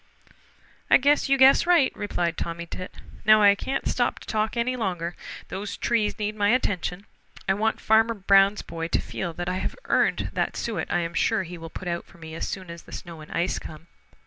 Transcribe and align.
"I 0.89 0.97
guess 0.97 1.29
you 1.29 1.37
guess 1.37 1.67
right," 1.67 1.93
replied 1.95 2.35
Tommy 2.35 2.65
Tit. 2.65 2.95
"Now 3.23 3.43
I 3.43 3.53
can't 3.53 3.87
stop 3.87 4.17
to 4.17 4.27
talk 4.27 4.57
any 4.57 4.75
longer. 4.75 5.15
These 5.49 5.77
trees 5.77 6.17
need 6.17 6.35
my 6.35 6.49
attention. 6.49 7.05
I 7.47 7.53
want 7.53 7.79
Farmer 7.79 8.15
Brown's 8.15 8.63
boy 8.63 8.87
to 8.87 8.99
feel 8.99 9.31
that 9.33 9.47
I 9.47 9.57
have 9.59 9.75
earned 9.85 10.31
that 10.33 10.57
suet 10.57 10.87
I 10.91 11.01
am 11.01 11.13
sure 11.13 11.43
he 11.43 11.59
will 11.59 11.69
put 11.69 11.87
out 11.87 12.05
for 12.07 12.17
me 12.17 12.33
as 12.33 12.47
soon 12.47 12.71
as 12.71 12.81
the 12.81 12.91
snow 12.91 13.21
and 13.21 13.31
ice 13.31 13.59
come. 13.59 13.85